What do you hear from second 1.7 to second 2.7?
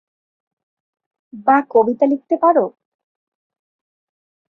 কবিতা লিখতে পারো?